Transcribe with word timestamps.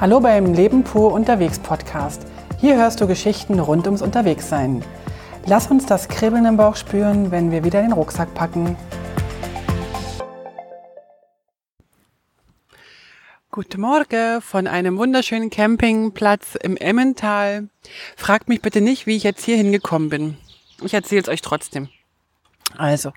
Hallo 0.00 0.18
beim 0.18 0.54
Leben 0.54 0.82
pur 0.82 1.12
unterwegs 1.12 1.58
Podcast. 1.58 2.22
Hier 2.58 2.76
hörst 2.76 3.02
du 3.02 3.06
Geschichten 3.06 3.60
rund 3.60 3.84
ums 3.84 4.00
Unterwegssein. 4.00 4.82
Lass 5.44 5.70
uns 5.70 5.84
das 5.84 6.08
Kribbeln 6.08 6.46
im 6.46 6.56
Bauch 6.56 6.76
spüren, 6.76 7.30
wenn 7.30 7.50
wir 7.50 7.64
wieder 7.64 7.82
den 7.82 7.92
Rucksack 7.92 8.32
packen. 8.32 8.78
Guten 13.50 13.82
Morgen 13.82 14.40
von 14.40 14.66
einem 14.66 14.96
wunderschönen 14.96 15.50
Campingplatz 15.50 16.54
im 16.54 16.78
Emmental. 16.78 17.68
Fragt 18.16 18.48
mich 18.48 18.62
bitte 18.62 18.80
nicht, 18.80 19.06
wie 19.06 19.16
ich 19.16 19.22
jetzt 19.22 19.44
hier 19.44 19.58
hingekommen 19.58 20.08
bin. 20.08 20.38
Ich 20.82 20.94
erzähle 20.94 21.20
es 21.20 21.28
euch 21.28 21.42
trotzdem. 21.42 21.90
Also, 22.78 23.12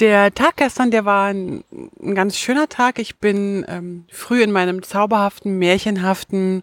der 0.00 0.32
Tag 0.32 0.56
gestern, 0.56 0.90
der 0.90 1.04
war 1.04 1.26
ein, 1.26 1.64
ein 2.00 2.14
ganz 2.14 2.36
schöner 2.36 2.68
Tag. 2.68 2.98
Ich 2.98 3.16
bin 3.18 3.64
ähm, 3.68 4.04
früh 4.10 4.42
in 4.42 4.52
meinem 4.52 4.82
zauberhaften, 4.82 5.58
märchenhaften 5.58 6.62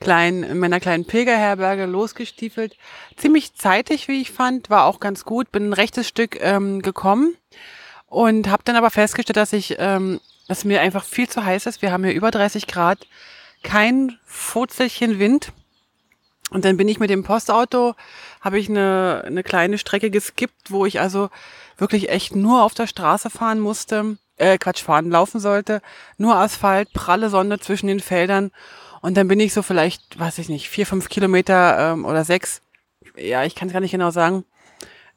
kleinen, 0.00 0.42
in 0.42 0.58
meiner 0.58 0.80
kleinen 0.80 1.04
Pilgerherberge 1.04 1.86
losgestiefelt. 1.86 2.76
Ziemlich 3.16 3.54
zeitig, 3.54 4.08
wie 4.08 4.20
ich 4.20 4.30
fand, 4.30 4.70
war 4.70 4.84
auch 4.84 5.00
ganz 5.00 5.24
gut. 5.24 5.50
Bin 5.52 5.70
ein 5.70 5.72
rechtes 5.72 6.06
Stück 6.06 6.38
ähm, 6.40 6.82
gekommen 6.82 7.34
und 8.06 8.48
habe 8.48 8.62
dann 8.64 8.76
aber 8.76 8.90
festgestellt, 8.90 9.36
dass 9.36 9.52
ich, 9.52 9.76
ähm, 9.78 10.20
dass 10.48 10.64
mir 10.64 10.80
einfach 10.80 11.04
viel 11.04 11.28
zu 11.28 11.44
heiß 11.44 11.66
ist. 11.66 11.82
Wir 11.82 11.92
haben 11.92 12.04
hier 12.04 12.14
über 12.14 12.30
30 12.30 12.66
Grad, 12.66 13.06
kein 13.62 14.18
Furzelchen 14.24 15.18
Wind. 15.18 15.52
Und 16.50 16.64
dann 16.64 16.76
bin 16.76 16.88
ich 16.88 17.00
mit 17.00 17.10
dem 17.10 17.24
Postauto, 17.24 17.94
habe 18.40 18.58
ich 18.58 18.68
eine, 18.68 19.22
eine 19.26 19.42
kleine 19.42 19.78
Strecke 19.78 20.10
geskippt, 20.10 20.70
wo 20.70 20.86
ich 20.86 21.00
also 21.00 21.30
wirklich 21.76 22.08
echt 22.08 22.36
nur 22.36 22.62
auf 22.62 22.74
der 22.74 22.86
Straße 22.86 23.30
fahren 23.30 23.58
musste, 23.58 24.16
äh, 24.36 24.56
Quatsch, 24.58 24.82
fahren, 24.82 25.10
laufen 25.10 25.40
sollte, 25.40 25.82
nur 26.18 26.36
Asphalt, 26.36 26.92
pralle 26.92 27.30
Sonne 27.30 27.58
zwischen 27.58 27.88
den 27.88 28.00
Feldern. 28.00 28.52
Und 29.00 29.16
dann 29.16 29.28
bin 29.28 29.40
ich 29.40 29.52
so 29.52 29.62
vielleicht, 29.62 30.18
weiß 30.18 30.38
ich 30.38 30.48
nicht, 30.48 30.68
vier, 30.68 30.86
fünf 30.86 31.08
Kilometer 31.08 31.92
ähm, 31.92 32.04
oder 32.04 32.24
sechs, 32.24 32.60
ja, 33.16 33.44
ich 33.44 33.54
kann 33.54 33.68
es 33.68 33.72
gar 33.72 33.80
nicht 33.80 33.90
genau 33.90 34.10
sagen, 34.10 34.44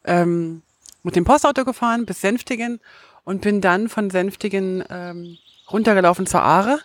ähm, 0.06 0.64
mit 1.04 1.16
dem 1.16 1.26
Postauto 1.26 1.64
gefahren 1.64 2.06
bis 2.06 2.22
Senftigen 2.22 2.80
und 3.24 3.42
bin 3.42 3.62
dann 3.62 3.90
von 3.90 4.10
Senftigen 4.10 4.84
ähm, 4.90 5.38
runtergelaufen 5.72 6.26
zur 6.26 6.42
Aare. 6.42 6.80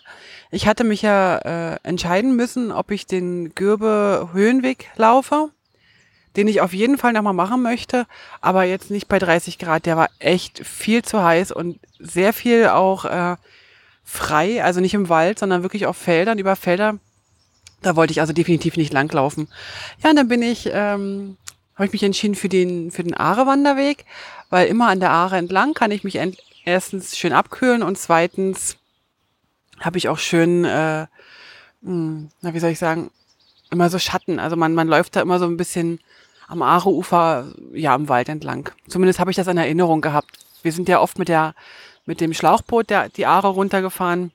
Ich 0.51 0.67
hatte 0.67 0.83
mich 0.83 1.01
ja 1.01 1.37
äh, 1.37 1.77
entscheiden 1.83 2.35
müssen, 2.35 2.71
ob 2.71 2.91
ich 2.91 3.05
den 3.05 3.53
Gürbe 3.55 4.29
Höhenweg 4.31 4.89
laufe, 4.95 5.49
den 6.35 6.47
ich 6.47 6.61
auf 6.61 6.73
jeden 6.73 6.97
Fall 6.97 7.13
nochmal 7.13 7.33
machen 7.33 7.61
möchte, 7.61 8.05
aber 8.41 8.63
jetzt 8.63 8.91
nicht 8.91 9.07
bei 9.07 9.19
30 9.19 9.57
Grad. 9.57 9.85
Der 9.85 9.97
war 9.97 10.09
echt 10.19 10.65
viel 10.65 11.03
zu 11.03 11.23
heiß 11.23 11.51
und 11.51 11.79
sehr 11.99 12.33
viel 12.33 12.67
auch 12.67 13.05
äh, 13.05 13.35
frei, 14.03 14.63
also 14.63 14.79
nicht 14.79 14.93
im 14.93 15.09
Wald, 15.09 15.39
sondern 15.39 15.63
wirklich 15.63 15.87
auf 15.87 15.97
Feldern, 15.97 16.39
über 16.39 16.55
Felder. 16.55 16.99
Da 17.81 17.95
wollte 17.95 18.11
ich 18.11 18.21
also 18.21 18.33
definitiv 18.33 18.77
nicht 18.77 18.93
langlaufen. 18.93 19.47
Ja, 20.03 20.11
und 20.11 20.15
dann 20.15 20.27
bin 20.27 20.41
ich, 20.41 20.69
ähm, 20.71 21.37
habe 21.75 21.87
ich 21.87 21.93
mich 21.93 22.03
entschieden 22.03 22.35
für 22.35 22.49
den 22.49 22.91
für 22.91 23.03
den 23.03 23.15
Aare-Wanderweg, 23.15 24.05
weil 24.49 24.67
immer 24.67 24.87
an 24.87 24.99
der 24.99 25.11
Aare 25.11 25.37
entlang 25.37 25.73
kann 25.73 25.91
ich 25.91 26.03
mich 26.03 26.19
erstens 26.65 27.17
schön 27.17 27.33
abkühlen 27.33 27.83
und 27.83 27.97
zweitens 27.97 28.77
habe 29.79 29.97
ich 29.97 30.09
auch 30.09 30.17
schön, 30.17 30.65
äh, 30.65 31.01
mh, 31.01 31.07
hm, 31.83 32.29
na 32.41 32.53
wie 32.53 32.59
soll 32.59 32.71
ich 32.71 32.79
sagen, 32.79 33.11
immer 33.71 33.89
so 33.89 33.99
Schatten. 33.99 34.39
Also 34.39 34.55
man, 34.55 34.73
man 34.73 34.87
läuft 34.87 35.15
da 35.15 35.21
immer 35.21 35.39
so 35.39 35.45
ein 35.45 35.57
bisschen 35.57 35.99
am 36.47 36.61
Aareufer, 36.61 37.53
ja, 37.73 37.93
am 37.93 38.09
Wald 38.09 38.29
entlang. 38.29 38.69
Zumindest 38.87 39.19
habe 39.19 39.31
ich 39.31 39.37
das 39.37 39.47
in 39.47 39.57
Erinnerung 39.57 40.01
gehabt. 40.01 40.37
Wir 40.61 40.71
sind 40.71 40.87
ja 40.87 40.99
oft 40.99 41.19
mit 41.19 41.27
der, 41.27 41.55
mit 42.05 42.21
dem 42.21 42.33
Schlauchboot 42.33 42.89
der, 42.89 43.09
die 43.09 43.25
Aare 43.25 43.47
runtergefahren. 43.49 44.31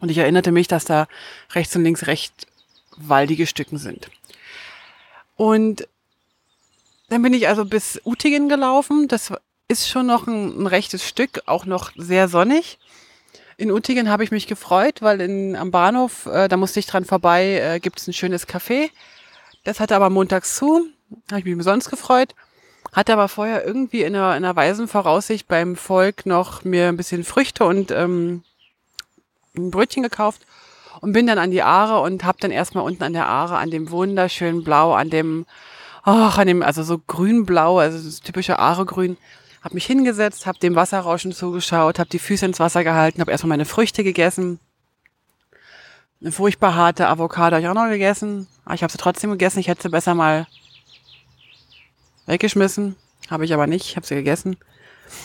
Und 0.00 0.10
ich 0.10 0.18
erinnerte 0.18 0.52
mich, 0.52 0.68
dass 0.68 0.84
da 0.84 1.08
rechts 1.54 1.74
und 1.74 1.84
links 1.84 2.06
recht 2.06 2.46
waldige 2.96 3.46
Stücken 3.46 3.78
sind. 3.78 4.08
Und 5.36 5.88
dann 7.08 7.22
bin 7.22 7.34
ich 7.34 7.48
also 7.48 7.64
bis 7.64 8.00
Utingen 8.04 8.48
gelaufen. 8.48 9.08
Das 9.08 9.32
ist 9.68 9.88
schon 9.88 10.06
noch 10.06 10.26
ein, 10.26 10.62
ein 10.62 10.66
rechtes 10.66 11.06
Stück, 11.06 11.42
auch 11.46 11.66
noch 11.66 11.92
sehr 11.96 12.28
sonnig. 12.28 12.78
In 13.58 13.72
Uttingen 13.72 14.10
habe 14.10 14.22
ich 14.22 14.30
mich 14.30 14.46
gefreut, 14.46 15.00
weil 15.00 15.20
in, 15.20 15.56
am 15.56 15.70
Bahnhof, 15.70 16.26
äh, 16.26 16.46
da 16.48 16.58
musste 16.58 16.78
ich 16.78 16.86
dran 16.86 17.06
vorbei, 17.06 17.58
äh, 17.58 17.80
gibt 17.80 17.98
es 17.98 18.06
ein 18.06 18.12
schönes 18.12 18.46
Café. 18.46 18.90
Das 19.64 19.80
hatte 19.80 19.96
aber 19.96 20.10
montags 20.10 20.56
zu. 20.56 20.88
Habe 21.30 21.40
ich 21.40 21.46
mich 21.46 21.54
umsonst 21.54 21.88
gefreut. 21.88 22.34
Hatte 22.92 23.14
aber 23.14 23.28
vorher 23.28 23.64
irgendwie 23.64 24.02
in 24.02 24.14
einer, 24.14 24.36
in 24.36 24.44
einer 24.44 24.56
weisen 24.56 24.88
Voraussicht 24.88 25.48
beim 25.48 25.74
Volk 25.76 26.26
noch 26.26 26.64
mir 26.64 26.88
ein 26.88 26.98
bisschen 26.98 27.24
Früchte 27.24 27.64
und 27.64 27.90
ähm, 27.90 28.42
ein 29.56 29.70
Brötchen 29.70 30.02
gekauft 30.02 30.42
und 31.00 31.12
bin 31.12 31.26
dann 31.26 31.38
an 31.38 31.50
die 31.50 31.62
Aare 31.62 32.00
und 32.00 32.24
habe 32.24 32.38
dann 32.40 32.50
erstmal 32.50 32.84
unten 32.84 33.02
an 33.02 33.14
der 33.14 33.26
Aare, 33.26 33.56
an 33.56 33.70
dem 33.70 33.90
wunderschönen 33.90 34.64
Blau, 34.64 34.92
an 34.92 35.08
dem, 35.08 35.46
ach, 36.02 36.36
an 36.38 36.46
dem, 36.46 36.62
also 36.62 36.82
so 36.82 36.98
grün-blau, 36.98 37.78
also 37.78 37.98
das 37.98 38.20
typische 38.20 38.58
Aare-Grün, 38.58 39.16
habe 39.66 39.74
mich 39.74 39.86
hingesetzt, 39.86 40.46
habe 40.46 40.60
dem 40.60 40.76
Wasserrauschen 40.76 41.32
zugeschaut, 41.32 41.98
habe 41.98 42.08
die 42.08 42.20
Füße 42.20 42.46
ins 42.46 42.60
Wasser 42.60 42.84
gehalten, 42.84 43.20
habe 43.20 43.32
erstmal 43.32 43.48
meine 43.48 43.64
Früchte 43.64 44.04
gegessen. 44.04 44.60
Eine 46.20 46.30
furchtbar 46.30 46.76
harte 46.76 47.08
Avocado 47.08 47.56
habe 47.56 47.62
ich 47.62 47.68
auch 47.68 47.74
noch 47.74 47.88
gegessen. 47.88 48.46
Aber 48.64 48.76
ich 48.76 48.84
habe 48.84 48.92
sie 48.92 48.98
trotzdem 48.98 49.32
gegessen. 49.32 49.58
Ich 49.58 49.66
hätte 49.66 49.82
sie 49.82 49.88
besser 49.88 50.14
mal 50.14 50.46
weggeschmissen. 52.26 52.94
Habe 53.28 53.44
ich 53.44 53.52
aber 53.52 53.66
nicht. 53.66 53.86
Ich 53.86 53.96
habe 53.96 54.06
sie 54.06 54.14
gegessen. 54.14 54.56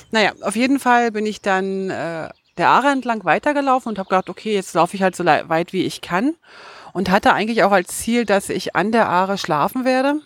Naja, 0.09 0.31
auf 0.41 0.55
jeden 0.55 0.79
Fall 0.79 1.11
bin 1.11 1.27
ich 1.27 1.41
dann 1.41 1.91
äh, 1.91 2.27
der 2.57 2.69
Aare 2.69 2.87
entlang 2.87 3.23
weitergelaufen 3.23 3.89
und 3.89 3.99
habe 3.99 4.09
gedacht, 4.09 4.27
okay, 4.27 4.55
jetzt 4.55 4.73
laufe 4.73 4.95
ich 4.95 5.03
halt 5.03 5.15
so 5.15 5.23
weit 5.23 5.71
wie 5.71 5.83
ich 5.83 6.01
kann. 6.01 6.33
Und 6.93 7.11
hatte 7.11 7.33
eigentlich 7.33 7.61
auch 7.63 7.71
als 7.71 7.95
Ziel, 7.99 8.25
dass 8.25 8.49
ich 8.49 8.75
an 8.75 8.91
der 8.91 9.07
Aare 9.07 9.37
schlafen 9.37 9.85
werde. 9.85 10.19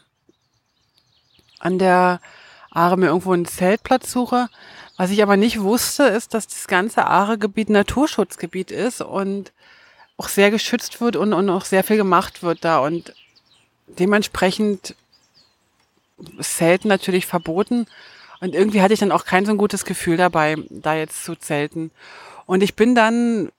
An 1.60 1.80
der 1.80 2.22
Aare 2.76 2.98
mir 2.98 3.08
irgendwo 3.08 3.32
einen 3.32 3.46
Zeltplatz 3.46 4.12
suche. 4.12 4.50
Was 4.98 5.10
ich 5.10 5.24
aber 5.24 5.38
nicht 5.38 5.62
wusste, 5.62 6.04
ist, 6.04 6.34
dass 6.34 6.48
das 6.48 6.68
ganze 6.68 7.06
Aare-Gebiet 7.06 7.70
Naturschutzgebiet 7.70 8.70
ist 8.70 9.02
und 9.02 9.52
auch 10.18 10.28
sehr 10.28 10.52
geschützt 10.52 11.02
wird 11.02 11.16
und, 11.16 11.34
und 11.34 11.50
auch 11.50 11.66
sehr 11.66 11.84
viel 11.84 11.98
gemacht 11.98 12.44
wird 12.44 12.64
da. 12.64 12.80
Und 12.80 13.14
dementsprechend 13.88 14.96
ist 16.38 16.58
Zelten 16.58 16.88
natürlich 16.90 17.26
verboten. 17.26 17.88
Und 18.42 18.54
irgendwie 18.54 18.82
hatte 18.82 18.94
ich 18.94 19.00
dann 19.00 19.12
auch 19.12 19.26
kein 19.26 19.46
so 19.46 19.52
ein 19.52 19.58
gutes 19.58 19.86
Gefühl 19.86 20.18
dabei, 20.18 20.58
da 20.70 20.96
jetzt 20.96 21.24
zu 21.24 21.36
zelten. 21.36 21.92
Und 22.46 22.62
ich 22.62 22.76
bin 22.76 22.94
dann 22.94 23.52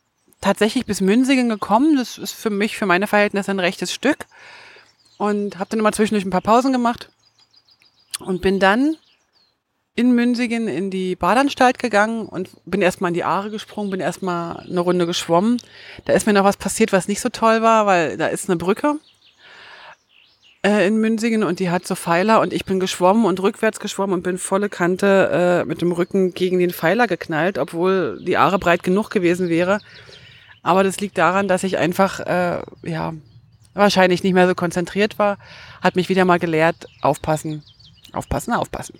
tatsächlich 0.43 0.85
bis 0.85 1.01
Münsingen 1.01 1.49
gekommen. 1.49 1.97
Das 1.97 2.19
ist 2.19 2.33
für 2.33 2.51
mich, 2.51 2.77
für 2.77 2.87
meine 2.87 3.07
Verhältnisse 3.07 3.51
ein 3.51 3.61
rechtes 3.61 3.93
Stück. 3.93 4.27
Und 5.17 5.59
habe 5.59 5.71
dann 5.71 5.81
immer 5.81 5.93
zwischendurch 5.93 6.27
ein 6.27 6.31
paar 6.31 6.43
Pausen 6.43 6.73
gemacht. 6.73 7.09
Und 8.21 8.43
bin 8.43 8.61
dann 8.61 8.97
in 9.97 10.15
Münsingen 10.15 10.69
in 10.69 10.91
die 10.91 11.17
Badanstalt 11.17 11.79
gegangen 11.79 12.27
und 12.27 12.51
bin 12.67 12.83
erstmal 12.83 13.09
in 13.11 13.15
die 13.15 13.25
Aare 13.25 13.51
gesprungen, 13.51 13.91
bin 13.91 14.01
erstmal 14.01 14.61
eine 14.61 14.81
Runde 14.81 15.07
geschwommen. 15.07 15.57
Da 16.05 16.13
ist 16.13 16.27
mir 16.27 16.35
noch 16.35 16.45
was 16.45 16.59
passiert, 16.59 16.93
was 16.93 17.09
nicht 17.09 17.21
so 17.21 17.31
toll 17.31 17.63
war, 17.63 17.87
weil 17.87 18.19
da 18.19 18.27
ist 18.27 18.49
eine 18.49 18.59
Brücke 18.59 18.97
äh, 20.67 20.87
in 20.87 20.99
Münsingen 20.99 21.45
und 21.45 21.61
die 21.61 21.71
hat 21.71 21.87
so 21.87 21.95
Pfeiler 21.95 22.41
und 22.41 22.53
ich 22.53 22.65
bin 22.65 22.81
geschwommen 22.81 23.25
und 23.25 23.41
rückwärts 23.41 23.81
geschwommen 23.81 24.15
und 24.15 24.23
bin 24.23 24.37
volle 24.37 24.69
Kante 24.69 25.31
äh, 25.33 25.65
mit 25.65 25.81
dem 25.81 25.93
Rücken 25.93 26.35
gegen 26.35 26.59
den 26.59 26.71
Pfeiler 26.71 27.07
geknallt, 27.07 27.57
obwohl 27.57 28.23
die 28.23 28.37
Aare 28.37 28.59
breit 28.59 28.83
genug 28.83 29.11
gewesen 29.11 29.49
wäre. 29.49 29.79
Aber 30.63 30.83
das 30.83 31.01
liegt 31.01 31.17
daran, 31.17 31.47
dass 31.47 31.63
ich 31.63 31.79
einfach, 31.79 32.21
äh, 32.21 32.61
ja, 32.83 33.15
wahrscheinlich 33.73 34.25
nicht 34.25 34.33
mehr 34.33 34.49
so 34.49 34.55
konzentriert 34.55 35.19
war. 35.19 35.39
Hat 35.81 35.97
mich 35.97 36.09
wieder 36.09 36.25
mal 36.25 36.41
gelehrt, 36.41 36.89
aufpassen, 37.01 37.63
aufpassen, 38.13 38.53
aufpassen. 38.53 38.99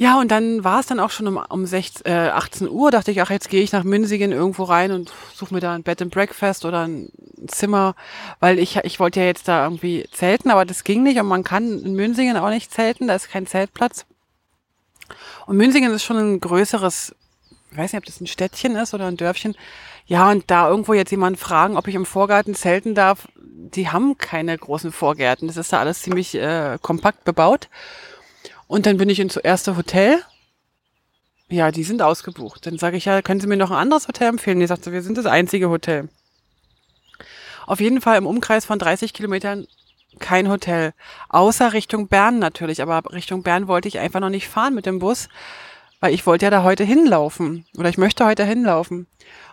Ja, 0.00 0.18
und 0.18 0.30
dann 0.30 0.64
war 0.64 0.80
es 0.80 0.86
dann 0.86 0.98
auch 0.98 1.10
schon 1.10 1.28
um, 1.28 1.36
um 1.36 1.66
16, 1.66 2.10
äh, 2.10 2.30
18 2.30 2.70
Uhr, 2.70 2.90
dachte 2.90 3.10
ich, 3.10 3.20
ach, 3.20 3.28
jetzt 3.28 3.50
gehe 3.50 3.62
ich 3.62 3.70
nach 3.70 3.84
Münsingen 3.84 4.32
irgendwo 4.32 4.64
rein 4.64 4.92
und 4.92 5.12
suche 5.34 5.52
mir 5.52 5.60
da 5.60 5.74
ein 5.74 5.82
Bed 5.82 6.00
and 6.00 6.10
Breakfast 6.10 6.64
oder 6.64 6.88
ein 6.88 7.10
Zimmer, 7.48 7.94
weil 8.38 8.58
ich, 8.58 8.76
ich 8.76 8.98
wollte 8.98 9.20
ja 9.20 9.26
jetzt 9.26 9.46
da 9.46 9.62
irgendwie 9.62 10.08
zelten, 10.10 10.50
aber 10.50 10.64
das 10.64 10.84
ging 10.84 11.02
nicht 11.02 11.20
und 11.20 11.26
man 11.26 11.44
kann 11.44 11.82
in 11.84 11.92
Münsingen 11.92 12.38
auch 12.38 12.48
nicht 12.48 12.72
zelten, 12.72 13.08
da 13.08 13.14
ist 13.14 13.28
kein 13.28 13.46
Zeltplatz. 13.46 14.06
Und 15.44 15.58
Münsingen 15.58 15.92
ist 15.92 16.04
schon 16.04 16.16
ein 16.16 16.40
größeres, 16.40 17.14
ich 17.70 17.76
weiß 17.76 17.92
nicht, 17.92 18.00
ob 18.00 18.06
das 18.06 18.22
ein 18.22 18.26
Städtchen 18.26 18.76
ist 18.76 18.94
oder 18.94 19.04
ein 19.04 19.18
Dörfchen. 19.18 19.54
Ja, 20.06 20.30
und 20.30 20.50
da 20.50 20.70
irgendwo 20.70 20.94
jetzt 20.94 21.10
jemand 21.10 21.38
fragen, 21.38 21.76
ob 21.76 21.88
ich 21.88 21.94
im 21.94 22.06
Vorgarten 22.06 22.54
zelten 22.54 22.94
darf, 22.94 23.28
die 23.36 23.90
haben 23.90 24.16
keine 24.16 24.56
großen 24.56 24.92
Vorgärten. 24.92 25.46
Das 25.46 25.58
ist 25.58 25.74
da 25.74 25.80
alles 25.80 26.00
ziemlich 26.00 26.34
äh, 26.36 26.78
kompakt 26.80 27.24
bebaut. 27.24 27.68
Und 28.70 28.86
dann 28.86 28.98
bin 28.98 29.08
ich 29.08 29.18
ins 29.18 29.34
erste 29.34 29.76
Hotel. 29.76 30.22
Ja, 31.48 31.72
die 31.72 31.82
sind 31.82 32.02
ausgebucht. 32.02 32.64
Dann 32.64 32.78
sage 32.78 32.96
ich 32.96 33.04
ja, 33.04 33.20
können 33.20 33.40
Sie 33.40 33.48
mir 33.48 33.56
noch 33.56 33.72
ein 33.72 33.76
anderes 33.76 34.06
Hotel 34.06 34.28
empfehlen? 34.28 34.60
Die 34.60 34.66
sagt 34.68 34.84
so, 34.84 34.92
wir 34.92 35.02
sind 35.02 35.18
das 35.18 35.26
einzige 35.26 35.70
Hotel. 35.70 36.08
Auf 37.66 37.80
jeden 37.80 38.00
Fall 38.00 38.16
im 38.16 38.28
Umkreis 38.28 38.64
von 38.64 38.78
30 38.78 39.12
Kilometern 39.12 39.66
kein 40.20 40.48
Hotel. 40.48 40.92
Außer 41.30 41.72
Richtung 41.72 42.06
Bern 42.06 42.38
natürlich. 42.38 42.80
Aber 42.80 43.02
Richtung 43.12 43.42
Bern 43.42 43.66
wollte 43.66 43.88
ich 43.88 43.98
einfach 43.98 44.20
noch 44.20 44.30
nicht 44.30 44.46
fahren 44.46 44.76
mit 44.76 44.86
dem 44.86 45.00
Bus, 45.00 45.28
weil 45.98 46.14
ich 46.14 46.24
wollte 46.24 46.46
ja 46.46 46.50
da 46.50 46.62
heute 46.62 46.84
hinlaufen. 46.84 47.66
Oder 47.76 47.88
ich 47.88 47.98
möchte 47.98 48.24
heute 48.24 48.44
hinlaufen. 48.44 49.08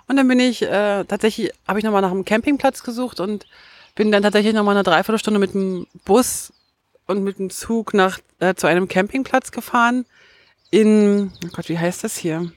Und 0.07 0.17
dann 0.17 0.27
bin 0.27 0.39
ich 0.39 0.61
äh, 0.61 1.05
tatsächlich, 1.05 1.51
habe 1.67 1.79
ich 1.79 1.85
nochmal 1.85 2.03
nach 2.03 2.11
einem 2.11 2.23
Campingplatz 2.23 2.83
gesucht 2.83 3.19
und 3.19 3.47
bin 3.95 4.11
dann 4.11 4.21
tatsächlich 4.21 4.53
nochmal 4.53 4.75
eine 4.75 4.83
Dreiviertelstunde 4.83 5.39
mit 5.39 5.55
dem 5.55 5.87
Bus 6.05 6.53
und 7.07 7.23
mit 7.23 7.39
dem 7.39 7.49
Zug 7.49 7.93
nach 7.93 8.19
äh, 8.39 8.53
zu 8.55 8.67
einem 8.67 8.87
Campingplatz 8.87 9.51
gefahren 9.51 10.05
in, 10.69 11.31
oh 11.45 11.49
Gott, 11.53 11.69
wie 11.69 11.79
heißt 11.79 12.03
das 12.03 12.17
hier? 12.17 12.51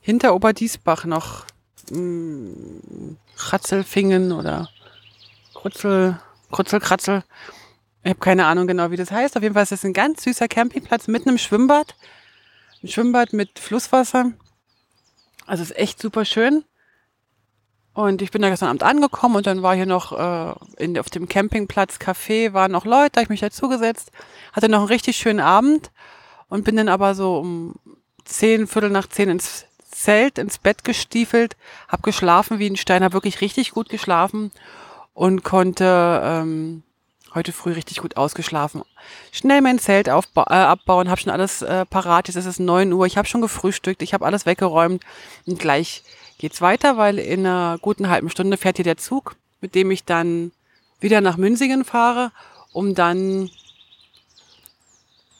Hinter 0.00 0.34
Oberdiesbach 0.34 1.04
noch 1.04 1.46
mh, 1.90 1.96
hm, 1.96 3.16
Kratzelfingen 3.36 4.32
oder 4.32 4.68
Krutzel, 5.54 6.20
Krutzelkratzel. 6.50 7.24
Ich 8.02 8.10
habe 8.10 8.20
keine 8.20 8.46
Ahnung 8.46 8.66
genau, 8.66 8.90
wie 8.90 8.96
das 8.96 9.10
heißt. 9.10 9.36
Auf 9.36 9.42
jeden 9.42 9.54
Fall 9.54 9.62
ist 9.62 9.72
es 9.72 9.84
ein 9.84 9.92
ganz 9.92 10.24
süßer 10.24 10.48
Campingplatz 10.48 11.08
mitten 11.08 11.30
im 11.30 11.38
Schwimmbad. 11.38 11.96
Ein 12.82 12.88
Schwimmbad 12.88 13.32
mit 13.32 13.58
Flusswasser. 13.58 14.32
Also 15.46 15.62
ist 15.62 15.76
echt 15.76 16.00
super 16.00 16.24
schön. 16.24 16.64
Und 17.92 18.22
ich 18.22 18.30
bin 18.30 18.40
da 18.40 18.50
gestern 18.50 18.68
Abend 18.68 18.82
angekommen 18.82 19.36
und 19.36 19.46
dann 19.46 19.62
war 19.62 19.74
hier 19.74 19.86
noch 19.86 20.12
äh, 20.12 20.54
in, 20.82 20.98
auf 20.98 21.10
dem 21.10 21.28
Campingplatz 21.28 21.96
Café 21.96 22.52
waren 22.52 22.70
noch 22.70 22.84
Leute, 22.84 23.10
da 23.12 23.20
habe 23.20 23.24
ich 23.24 23.30
mich 23.30 23.40
dazugesetzt, 23.40 24.12
hatte 24.52 24.68
noch 24.68 24.78
einen 24.78 24.88
richtig 24.88 25.16
schönen 25.16 25.40
Abend 25.40 25.90
und 26.48 26.64
bin 26.64 26.76
dann 26.76 26.88
aber 26.88 27.14
so 27.14 27.38
um 27.38 27.74
zehn, 28.24 28.68
Viertel 28.68 28.90
nach 28.90 29.08
zehn 29.08 29.28
ins 29.28 29.66
Zelt, 29.90 30.38
ins 30.38 30.58
Bett 30.58 30.84
gestiefelt, 30.84 31.56
habe 31.88 32.02
geschlafen 32.02 32.58
wie 32.60 32.70
ein 32.70 32.76
Stein, 32.76 33.02
habe 33.02 33.14
wirklich 33.14 33.40
richtig 33.40 33.72
gut 33.72 33.88
geschlafen 33.88 34.52
und 35.12 35.42
konnte 35.42 36.20
ähm, 36.22 36.84
heute 37.34 37.52
früh 37.52 37.72
richtig 37.72 37.98
gut 37.98 38.16
ausgeschlafen. 38.16 38.82
Schnell 39.32 39.60
mein 39.60 39.78
Zelt 39.78 40.06
äh, 40.08 40.10
abbauen, 40.10 41.10
habe 41.10 41.20
schon 41.20 41.32
alles 41.32 41.62
äh, 41.62 41.84
parat. 41.86 42.28
Jetzt 42.28 42.36
ist 42.36 42.46
es 42.46 42.58
neun 42.58 42.92
Uhr, 42.92 43.06
ich 43.06 43.18
habe 43.18 43.28
schon 43.28 43.40
gefrühstückt, 43.40 44.02
ich 44.02 44.14
habe 44.14 44.24
alles 44.24 44.46
weggeräumt 44.46 45.02
und 45.46 45.58
gleich 45.58 46.02
geht's 46.40 46.62
weiter, 46.62 46.96
weil 46.96 47.18
in 47.18 47.40
einer 47.46 47.78
guten 47.80 48.08
halben 48.08 48.30
Stunde 48.30 48.56
fährt 48.56 48.76
hier 48.76 48.84
der 48.84 48.96
Zug, 48.96 49.36
mit 49.60 49.74
dem 49.74 49.90
ich 49.90 50.04
dann 50.04 50.52
wieder 50.98 51.20
nach 51.20 51.36
Münsingen 51.36 51.84
fahre, 51.84 52.32
um 52.72 52.94
dann 52.94 53.50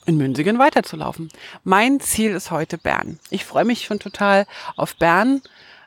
in 0.05 0.17
Münsingen 0.17 0.59
weiterzulaufen. 0.59 1.29
Mein 1.63 1.99
Ziel 1.99 2.31
ist 2.31 2.51
heute 2.51 2.77
Bern. 2.77 3.19
Ich 3.29 3.45
freue 3.45 3.65
mich 3.65 3.85
schon 3.85 3.99
total 3.99 4.45
auf 4.75 4.95
Bern. 4.95 5.41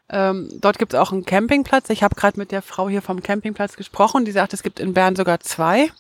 Ähm, 0.09 0.49
dort 0.61 0.79
gibt 0.79 0.95
es 0.95 1.01
auch 1.01 1.13
einen 1.13 1.25
Campingplatz. 1.25 1.91
Ich 1.91 2.03
habe 2.03 2.15
gerade 2.17 2.39
mit 2.39 2.51
der 2.51 2.63
Frau 2.63 2.89
hier 2.89 3.03
vom 3.03 3.23
Campingplatz 3.23 3.77
gesprochen. 3.77 4.25
Die 4.25 4.33
sagt, 4.33 4.53
es 4.53 4.63
gibt 4.63 4.81
in 4.81 4.95
Bern 4.95 5.17
sogar 5.17 5.41
zwei. 5.41 5.91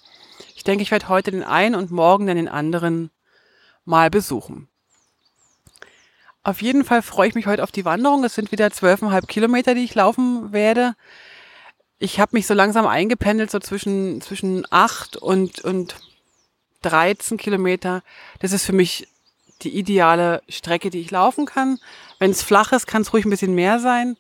Ich 0.57 0.65
denke, 0.65 0.83
ich 0.83 0.91
werde 0.91 1.09
heute 1.09 1.31
den 1.31 1.45
einen 1.45 1.75
und 1.77 1.91
morgen 1.91 2.27
dann 2.27 2.37
den 2.37 2.49
anderen 2.49 3.11
mal 3.85 4.11
besuchen. 4.11 4.69
Auf 6.45 6.61
jeden 6.61 6.85
Fall 6.85 7.01
freue 7.01 7.29
ich 7.29 7.35
mich 7.35 7.47
heute 7.47 7.63
auf 7.63 7.73
die 7.73 7.87
Wanderung. 7.87 8.23
Es 8.23 8.35
sind 8.35 8.53
wieder 8.53 8.71
zwölfeinhalb 8.71 9.27
Kilometer, 9.27 9.75
die 9.75 9.83
ich 9.83 9.95
laufen 9.95 10.53
werde. 10.53 10.95
Ich 11.99 12.21
habe 12.21 12.37
mich 12.37 12.47
so 12.47 12.53
langsam 12.53 12.87
eingependelt, 12.87 13.51
so 13.51 13.59
zwischen, 13.61 14.21
zwischen 14.21 14.67
acht 14.71 15.17
und, 15.17 15.63
und 15.63 15.97
13 16.83 17.39
Kilometer. 17.39 18.03
Das 18.41 18.53
ist 18.53 18.67
für 18.67 18.75
mich 18.75 19.09
die 19.63 19.75
ideale 19.75 20.43
Strecke, 20.51 20.91
die 20.91 21.01
ich 21.01 21.11
laufen 21.11 21.47
kann. 21.47 21.79
Wenn 22.19 22.31
es 22.31 22.43
flach 22.43 22.73
ist, 22.73 22.87
kann 22.87 23.01
es 23.01 23.15
ruhig 23.15 23.25
ein 23.25 23.31
bisschen 23.31 23.55
mehr 23.55 23.81
sein. 23.81 24.19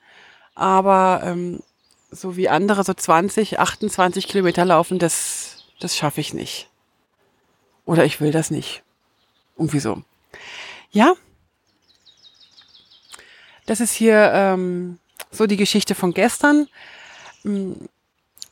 Aber 0.54 1.20
ähm, 1.24 1.62
so 2.10 2.38
wie 2.38 2.48
andere 2.48 2.84
so 2.84 2.94
20, 2.94 3.58
28 3.58 4.28
Kilometer 4.28 4.64
laufen, 4.64 4.98
das, 4.98 5.66
das 5.78 5.94
schaffe 5.94 6.22
ich 6.22 6.32
nicht. 6.32 6.70
Oder 7.84 8.06
ich 8.06 8.22
will 8.22 8.30
das 8.30 8.50
nicht. 8.50 8.82
Irgendwie 9.58 9.80
so. 9.80 10.02
Ja, 10.90 11.12
das 13.66 13.80
ist 13.80 13.92
hier 13.92 14.30
ähm, 14.32 14.98
so 15.30 15.46
die 15.46 15.56
Geschichte 15.56 15.94
von 15.94 16.12
gestern. 16.12 16.68
Ähm, 17.44 17.88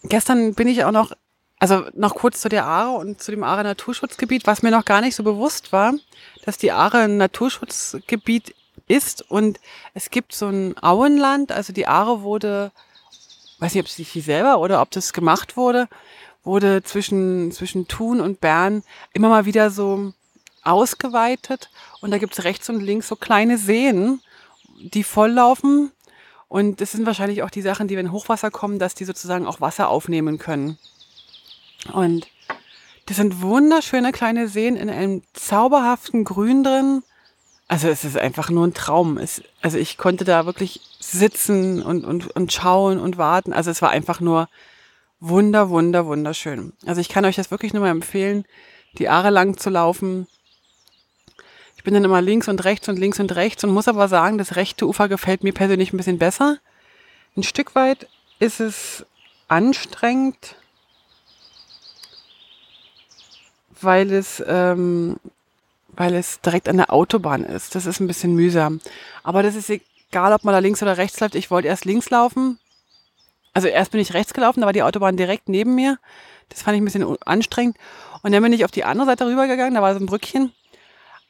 gestern 0.04 0.54
bin 0.54 0.68
ich 0.68 0.84
auch 0.84 0.92
noch, 0.92 1.12
also 1.58 1.86
noch 1.94 2.14
kurz 2.14 2.40
zu 2.40 2.48
der 2.48 2.66
Aare 2.66 2.98
und 2.98 3.22
zu 3.22 3.30
dem 3.30 3.44
Aare 3.44 3.64
Naturschutzgebiet, 3.64 4.46
was 4.46 4.62
mir 4.62 4.70
noch 4.70 4.84
gar 4.84 5.00
nicht 5.00 5.14
so 5.14 5.22
bewusst 5.22 5.72
war, 5.72 5.94
dass 6.44 6.58
die 6.58 6.72
Aare 6.72 6.98
ein 6.98 7.16
Naturschutzgebiet 7.16 8.54
ist. 8.88 9.22
Und 9.30 9.60
es 9.94 10.10
gibt 10.10 10.34
so 10.34 10.48
ein 10.48 10.76
Auenland, 10.82 11.52
also 11.52 11.72
die 11.72 11.86
Aare 11.86 12.22
wurde, 12.22 12.72
weiß 13.58 13.74
nicht, 13.74 13.82
ob 13.82 13.88
es 13.88 13.96
sich 13.96 14.12
selber 14.24 14.58
oder 14.58 14.82
ob 14.82 14.90
das 14.90 15.12
gemacht 15.12 15.56
wurde, 15.56 15.88
wurde 16.42 16.82
zwischen, 16.82 17.52
zwischen 17.52 17.86
Thun 17.86 18.20
und 18.20 18.40
Bern 18.40 18.82
immer 19.12 19.28
mal 19.28 19.44
wieder 19.44 19.70
so 19.70 20.12
ausgeweitet. 20.64 21.70
Und 22.00 22.10
da 22.10 22.18
gibt 22.18 22.32
es 22.36 22.44
rechts 22.44 22.68
und 22.68 22.80
links 22.80 23.08
so 23.08 23.16
kleine 23.16 23.58
Seen, 23.58 24.20
die 24.82 25.04
volllaufen. 25.04 25.90
Und 26.48 26.80
das 26.80 26.92
sind 26.92 27.06
wahrscheinlich 27.06 27.42
auch 27.42 27.50
die 27.50 27.62
Sachen, 27.62 27.88
die, 27.88 27.96
wenn 27.96 28.12
Hochwasser 28.12 28.50
kommen, 28.50 28.78
dass 28.78 28.94
die 28.94 29.04
sozusagen 29.04 29.46
auch 29.46 29.60
Wasser 29.60 29.88
aufnehmen 29.88 30.38
können. 30.38 30.78
Und 31.92 32.26
das 33.06 33.16
sind 33.16 33.40
wunderschöne 33.42 34.12
kleine 34.12 34.48
Seen 34.48 34.76
in 34.76 34.90
einem 34.90 35.22
zauberhaften 35.32 36.24
Grün 36.24 36.62
drin. 36.62 37.02
Also 37.68 37.88
es 37.88 38.04
ist 38.04 38.18
einfach 38.18 38.50
nur 38.50 38.66
ein 38.66 38.74
Traum. 38.74 39.16
Es, 39.16 39.42
also 39.62 39.78
ich 39.78 39.96
konnte 39.96 40.24
da 40.24 40.44
wirklich 40.46 40.80
sitzen 41.00 41.82
und, 41.82 42.04
und, 42.04 42.28
und 42.36 42.52
schauen 42.52 43.00
und 43.00 43.16
warten. 43.16 43.52
Also 43.52 43.70
es 43.70 43.80
war 43.80 43.90
einfach 43.90 44.20
nur 44.20 44.48
wunder, 45.20 45.70
wunder, 45.70 46.06
wunderschön. 46.06 46.74
Also 46.84 47.00
ich 47.00 47.08
kann 47.08 47.24
euch 47.24 47.36
das 47.36 47.50
wirklich 47.50 47.72
nur 47.72 47.82
mal 47.82 47.90
empfehlen, 47.90 48.44
die 48.98 49.08
Aare 49.08 49.30
lang 49.30 49.56
zu 49.56 49.70
laufen. 49.70 50.26
Ich 51.82 51.84
bin 51.84 51.94
dann 51.94 52.04
immer 52.04 52.22
links 52.22 52.46
und 52.46 52.62
rechts 52.62 52.88
und 52.88 52.96
links 52.96 53.18
und 53.18 53.34
rechts 53.34 53.64
und 53.64 53.72
muss 53.72 53.88
aber 53.88 54.06
sagen, 54.06 54.38
das 54.38 54.54
rechte 54.54 54.86
Ufer 54.86 55.08
gefällt 55.08 55.42
mir 55.42 55.52
persönlich 55.52 55.92
ein 55.92 55.96
bisschen 55.96 56.16
besser. 56.16 56.58
Ein 57.36 57.42
Stück 57.42 57.74
weit 57.74 58.06
ist 58.38 58.60
es 58.60 59.04
anstrengend, 59.48 60.54
weil 63.80 64.12
es, 64.12 64.40
ähm, 64.46 65.16
weil 65.88 66.14
es 66.14 66.40
direkt 66.40 66.68
an 66.68 66.76
der 66.76 66.92
Autobahn 66.92 67.42
ist. 67.42 67.74
Das 67.74 67.86
ist 67.86 67.98
ein 67.98 68.06
bisschen 68.06 68.36
mühsam. 68.36 68.80
Aber 69.24 69.42
das 69.42 69.56
ist 69.56 69.68
egal, 69.68 70.32
ob 70.34 70.44
man 70.44 70.54
da 70.54 70.60
links 70.60 70.84
oder 70.84 70.98
rechts 70.98 71.18
läuft. 71.18 71.34
Ich 71.34 71.50
wollte 71.50 71.66
erst 71.66 71.84
links 71.84 72.10
laufen. 72.10 72.60
Also 73.54 73.66
erst 73.66 73.90
bin 73.90 74.00
ich 74.00 74.14
rechts 74.14 74.34
gelaufen, 74.34 74.60
da 74.60 74.66
war 74.66 74.72
die 74.72 74.84
Autobahn 74.84 75.16
direkt 75.16 75.48
neben 75.48 75.74
mir. 75.74 75.98
Das 76.48 76.62
fand 76.62 76.76
ich 76.76 76.80
ein 76.80 76.84
bisschen 76.84 77.16
anstrengend. 77.26 77.76
Und 78.22 78.30
dann 78.30 78.42
bin 78.44 78.52
ich 78.52 78.64
auf 78.64 78.70
die 78.70 78.84
andere 78.84 79.06
Seite 79.06 79.26
rübergegangen, 79.26 79.74
da 79.74 79.82
war 79.82 79.94
so 79.94 79.98
ein 79.98 80.06
Brückchen. 80.06 80.52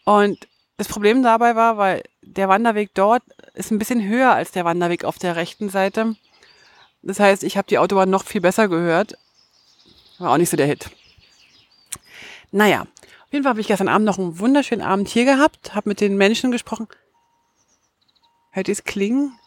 Und 0.05 0.49
das 0.77 0.89
Problem 0.89 1.23
dabei 1.23 1.55
war, 1.55 1.77
weil 1.77 2.03
der 2.23 2.49
Wanderweg 2.49 2.91
dort 2.95 3.23
ist 3.55 3.71
ein 3.71 3.79
bisschen 3.79 4.07
höher 4.07 4.33
als 4.33 4.53
der 4.53 4.65
Wanderweg 4.65 5.05
auf 5.05 5.19
der 5.19 5.37
rechten 5.37 5.69
Seite. 5.69 6.17
Das 7.03 7.21
heißt, 7.21 7.45
ich 7.45 7.57
habe 7.57 7.69
die 7.69 7.79
Autobahn 7.79 8.11
noch 8.11 8.25
viel 8.25 8.41
besser 8.41 8.69
gehört. 8.69 9.17
War 10.19 10.33
auch 10.33 10.39
nicht 10.39 10.51
so 10.51 10.57
der 10.57 10.67
Hit. 10.67 10.91
Naja, 12.51 12.83
auf 12.83 13.33
jeden 13.33 13.45
Fall 13.45 13.51
habe 13.51 13.61
ich 13.61 13.67
gestern 13.67 13.89
Abend 13.89 14.07
noch 14.07 14.19
einen 14.19 14.39
wunderschönen 14.39 14.83
Abend 14.83 15.09
hier 15.09 15.25
gehabt, 15.25 15.75
habe 15.75 15.89
mit 15.89 16.01
den 16.01 16.17
Menschen 16.17 16.53
gesprochen. 16.53 16.87
Hört 18.51 18.69
ihr 18.69 18.73
es 18.73 18.85
klingen? 18.85 19.39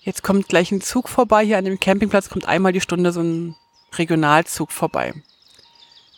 Jetzt 0.00 0.22
kommt 0.22 0.48
gleich 0.48 0.70
ein 0.70 0.82
Zug 0.82 1.08
vorbei. 1.08 1.44
Hier 1.44 1.58
an 1.58 1.64
dem 1.64 1.80
Campingplatz 1.80 2.28
kommt 2.28 2.46
einmal 2.46 2.72
die 2.72 2.80
Stunde 2.80 3.10
so 3.10 3.20
ein 3.20 3.56
Regionalzug 3.94 4.70
vorbei. 4.70 5.14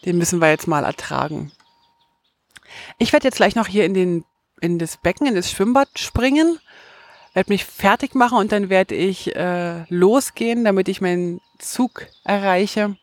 Den 0.04 0.18
müssen 0.18 0.40
wir 0.40 0.50
jetzt 0.50 0.66
mal 0.66 0.84
ertragen. 0.84 1.52
Ich 2.98 3.12
werde 3.12 3.26
jetzt 3.26 3.36
gleich 3.36 3.54
noch 3.54 3.66
hier 3.66 3.84
in, 3.84 3.94
den, 3.94 4.24
in 4.60 4.78
das 4.78 4.96
Becken, 4.96 5.26
in 5.26 5.34
das 5.34 5.50
Schwimmbad 5.50 5.88
springen, 5.98 6.58
werde 7.34 7.52
mich 7.52 7.64
fertig 7.64 8.14
machen 8.14 8.38
und 8.38 8.52
dann 8.52 8.68
werde 8.68 8.94
ich 8.94 9.34
äh, 9.36 9.84
losgehen, 9.88 10.64
damit 10.64 10.88
ich 10.88 11.00
meinen 11.00 11.40
Zug 11.58 12.06
erreiche. 12.24 12.96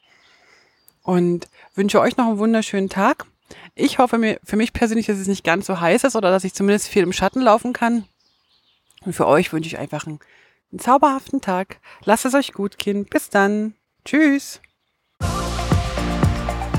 Und 1.03 1.47
wünsche 1.75 1.99
euch 2.01 2.17
noch 2.17 2.27
einen 2.27 2.39
wunderschönen 2.39 2.89
Tag. 2.89 3.25
Ich 3.75 3.99
hoffe 3.99 4.17
mir, 4.17 4.39
für 4.43 4.55
mich 4.55 4.73
persönlich, 4.73 5.05
dass 5.05 5.19
es 5.19 5.27
nicht 5.27 5.43
ganz 5.43 5.67
so 5.67 5.79
heiß 5.79 6.03
ist 6.03 6.15
oder 6.15 6.31
dass 6.31 6.43
ich 6.43 6.53
zumindest 6.53 6.87
viel 6.87 7.03
im 7.03 7.13
Schatten 7.13 7.41
laufen 7.41 7.73
kann. 7.73 8.05
Und 9.05 9.13
für 9.13 9.27
euch 9.27 9.53
wünsche 9.53 9.67
ich 9.67 9.77
einfach 9.77 10.07
einen, 10.07 10.19
einen 10.71 10.79
zauberhaften 10.79 11.41
Tag. 11.41 11.79
Lasst 12.03 12.25
es 12.25 12.33
euch 12.33 12.53
gut 12.53 12.77
gehen. 12.77 13.05
Bis 13.05 13.29
dann. 13.29 13.75
Tschüss. 14.03 14.61